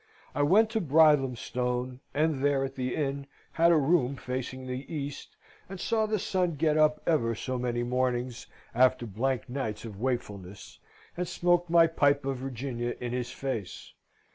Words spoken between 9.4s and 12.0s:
nights of wakefulness, and smoked my